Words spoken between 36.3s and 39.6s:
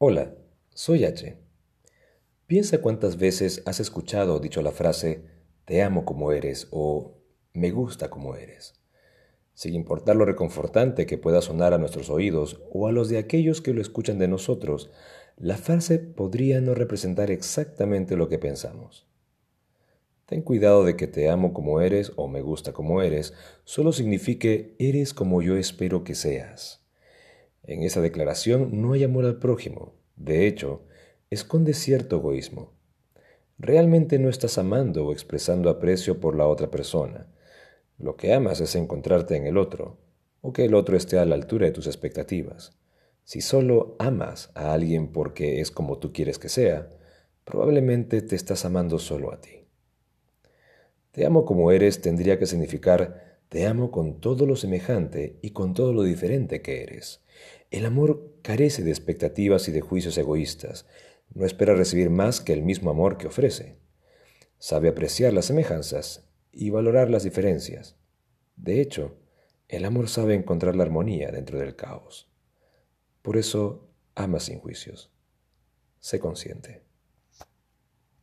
la otra persona. Lo que amas es encontrarte en el